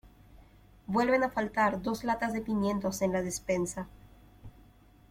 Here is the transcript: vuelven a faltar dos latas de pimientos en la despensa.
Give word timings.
vuelven 0.87 1.21
a 1.21 1.29
faltar 1.29 1.83
dos 1.83 2.03
latas 2.03 2.33
de 2.33 2.41
pimientos 2.41 3.03
en 3.03 3.13
la 3.13 3.21
despensa. 3.21 3.87